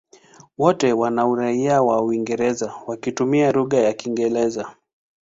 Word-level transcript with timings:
Wote 0.57 0.93
wana 0.93 1.27
uraia 1.27 1.81
wa 1.83 2.01
Uingereza 2.03 2.73
wakitumia 2.87 3.51
lugha 3.51 3.77
ya 3.77 3.93
Kiingereza. 3.93 4.75